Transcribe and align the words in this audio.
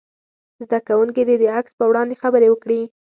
زده 0.61 0.79
کوونکي 0.87 1.21
دې 1.27 1.35
د 1.39 1.43
عکس 1.57 1.71
په 1.79 1.83
وړاندې 1.89 2.19
خبرې 2.21 2.47
وکړي. 2.49 2.81